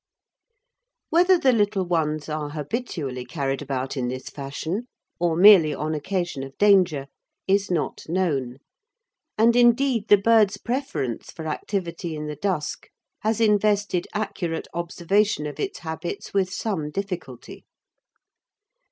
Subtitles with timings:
[1.11, 4.87] Whether the little ones are habitually carried about in this fashion,
[5.19, 7.05] or merely on occasion of danger,
[7.47, 8.57] is not known,
[9.37, 15.59] and indeed the bird's preference for activity in the dusk has invested accurate observation of
[15.59, 17.63] its habits with some difficulty.